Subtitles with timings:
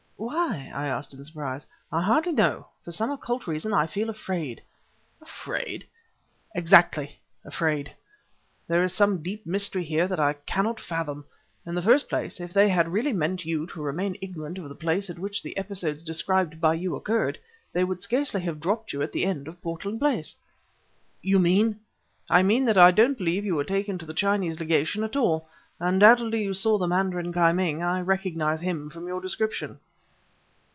[0.23, 1.65] "Why?" I asked in surprise.
[1.91, 4.61] "I hardly know; but for some occult reason I feel afraid."
[5.19, 5.83] "Afraid?"
[6.53, 7.91] "Exactly; afraid.
[8.67, 11.25] There is some deep mystery here that I cannot fathom.
[11.65, 14.75] In the first place, if they had really meant you to remain ignorant of the
[14.75, 17.39] place at which the episodes described by you occurred,
[17.73, 20.35] they would scarcely have dropped you at the end of Portland Place."
[21.23, 21.79] "You mean...?"
[22.29, 25.49] "I mean that I don't believe you were taken to the Chinese Legation at all.
[25.79, 29.79] Undoubtedly you saw the mandarin Ki Ming; I recognize him from your description."